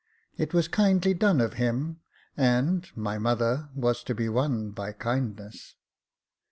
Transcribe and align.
It 0.35 0.51
was 0.51 0.67
kindly 0.67 1.13
done 1.13 1.39
of 1.39 1.53
him, 1.61 1.99
and 2.35 2.89
my 2.97 3.19
mother 3.19 3.69
was 3.75 4.01
to 4.05 4.15
be 4.15 4.27
won 4.29 4.71
by 4.71 4.93
kindness. 4.93 5.75